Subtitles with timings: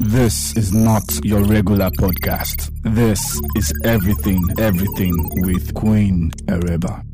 [0.00, 2.70] This is not your regular podcast.
[2.82, 5.14] This is everything, everything
[5.46, 7.04] with Queen Ereba.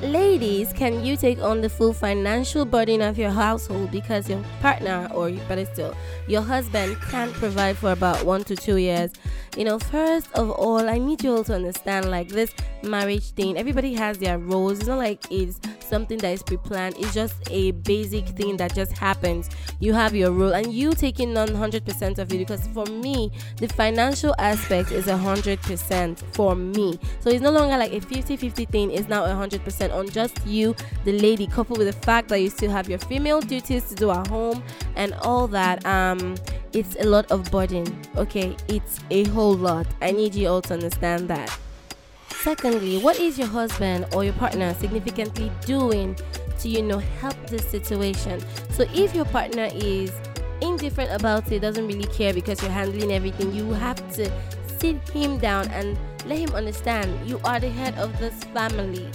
[0.00, 5.08] Ladies, can you take on the full financial burden of your household because your partner,
[5.12, 5.94] or better still,
[6.28, 9.10] your husband can't provide for about one to two years?
[9.56, 12.54] You know, first of all, I need you all to understand like this
[12.84, 14.78] marriage thing, everybody has their roles.
[14.78, 15.58] It's not like it's
[15.88, 16.96] something that is pre-planned.
[16.98, 19.50] It's just a basic thing that just happens.
[19.80, 23.68] You have your role and you taking on 100% of it because for me the
[23.68, 26.98] financial aspect is 100% for me.
[27.20, 28.90] So it's no longer like a 50-50 thing.
[28.92, 32.70] It's now 100% on just you the lady coupled with the fact that you still
[32.70, 34.62] have your female duties to do at home
[34.96, 36.34] and all that um
[36.72, 37.86] it's a lot of burden
[38.16, 38.54] okay?
[38.68, 39.86] It's a whole lot.
[40.02, 41.56] I need you all to understand that
[42.42, 46.16] Secondly, what is your husband or your partner significantly doing
[46.60, 48.40] to, you know, help this situation?
[48.70, 50.12] So if your partner is
[50.60, 54.30] indifferent about it, doesn't really care because you're handling everything, you have to
[54.78, 59.10] sit him down and let him understand you are the head of this family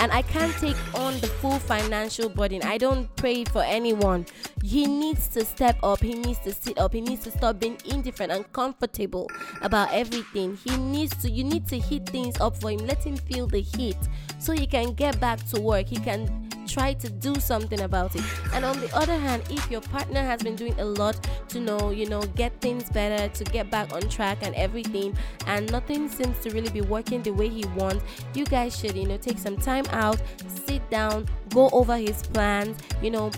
[0.00, 2.62] and I can't take on the full financial burden.
[2.64, 4.26] I don't pray for anyone.
[4.64, 7.78] He needs to step up, he needs to sit up, he needs to stop being
[7.84, 10.56] indifferent and comfortable about everything.
[10.56, 13.60] He needs to, you need to heat things up for him, let him feel the
[13.60, 13.98] heat
[14.38, 15.86] so he can get back to work.
[15.86, 18.22] He can try to do something about it.
[18.54, 21.18] And on the other hand, if your partner has been doing a lot
[21.48, 25.70] to know, you know, get things better, to get back on track and everything, and
[25.72, 28.04] nothing seems to really be working the way he wants,
[28.34, 30.20] you guys should, you know, take some time out,
[30.66, 33.30] sit down, go over his plans, you know,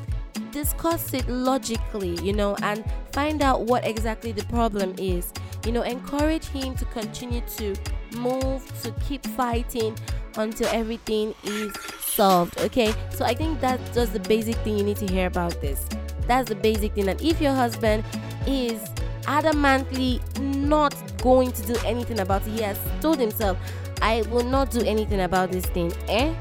[0.51, 5.33] discuss it logically, you know, and find out what exactly the problem is.
[5.65, 7.75] You know, encourage him to continue to
[8.19, 9.97] move, to keep fighting
[10.37, 11.73] until everything is
[12.15, 12.61] solved.
[12.61, 15.85] Okay, so I think that's just the basic thing you need to hear about this.
[16.27, 17.09] That's the basic thing.
[17.09, 18.05] And if your husband
[18.47, 18.81] is
[19.23, 23.57] adamantly not going to do anything about it, he has told himself,
[24.01, 25.93] I will not do anything about this thing.
[26.09, 26.35] Eh?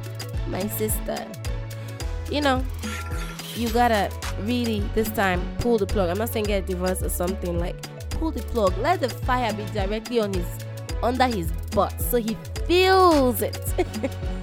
[0.47, 1.25] My sister.
[2.29, 2.63] You know,
[3.55, 4.09] you gotta
[4.41, 6.09] really this time pull the plug.
[6.09, 7.75] I'm not saying get a divorce or something like
[8.11, 8.77] pull the plug.
[8.77, 10.47] Let the fire be directly on his
[11.03, 12.37] under his butt so he
[12.67, 13.59] feels it.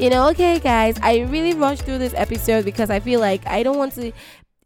[0.00, 3.62] you know, okay, guys, I really rushed through this episode because I feel like I
[3.62, 4.12] don't want to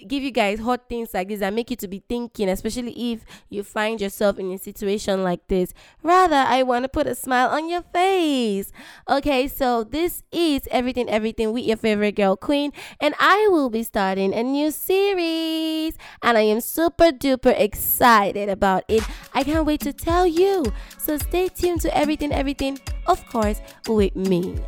[0.06, 3.24] give you guys hot things like this that make you to be thinking, especially if
[3.48, 5.74] you find yourself in a situation like this.
[6.04, 8.70] Rather, I want to put a smile on your face.
[9.08, 13.82] Okay, so this is Everything Everything with your favorite girl, Queen, and I will be
[13.82, 19.02] starting a new series, and I am super duper excited about it.
[19.32, 20.64] I can't wait to tell you.
[20.98, 22.78] So stay tuned to Everything Everything,
[23.08, 24.60] of course, with me.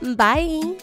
[0.00, 0.76] Bye.